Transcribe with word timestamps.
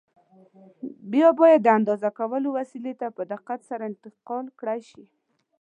بیا 1.11 1.29
باید 1.39 1.59
د 1.63 1.67
اندازه 1.79 2.09
کولو 2.19 2.49
وسیلې 2.57 2.93
ته 2.99 3.07
په 3.17 3.23
دقت 3.33 3.59
سره 3.69 3.83
انتقال 3.91 4.45
کړای 4.59 4.81
شي. 4.91 5.05